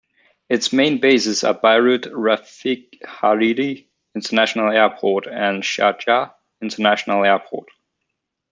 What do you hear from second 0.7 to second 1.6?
main bases are